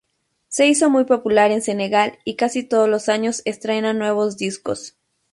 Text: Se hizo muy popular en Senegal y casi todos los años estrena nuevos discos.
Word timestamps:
Se 0.47 0.65
hizo 0.65 0.89
muy 0.89 1.03
popular 1.05 1.51
en 1.51 1.61
Senegal 1.61 2.17
y 2.25 2.35
casi 2.35 2.63
todos 2.63 2.89
los 2.89 3.07
años 3.07 3.43
estrena 3.45 3.93
nuevos 3.93 4.35
discos. 4.35 4.97